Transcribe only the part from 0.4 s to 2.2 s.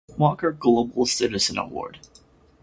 Global Citizen Award.